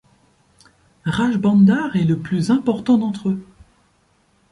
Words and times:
Rajbandar 1.05 1.95
est 1.95 2.05
le 2.05 2.17
plus 2.17 2.49
important 2.49 2.97
d'entre 2.97 3.29
eux. 3.29 3.45